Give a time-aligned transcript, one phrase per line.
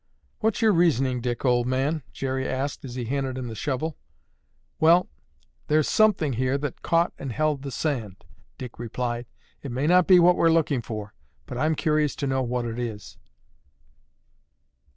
[0.39, 3.97] "What's your reasoning, Dick, old man?" Jerry asked as he handed him the shovel.
[4.79, 5.09] "Well,
[5.67, 8.25] there's something here that caught and held the sand,"
[8.57, 9.27] Dick replied.
[9.61, 11.13] "It may not be what we're looking for
[11.45, 13.19] but I'm curious to know what it is."